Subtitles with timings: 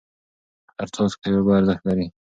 [0.77, 2.07] هر څاڅکی اوبه ارزښت لري.